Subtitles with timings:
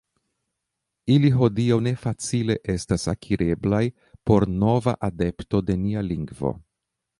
[1.15, 3.83] Ili hodiaŭ ne facile estas akireblaj
[4.31, 6.57] por nova adepto de nia lingvo.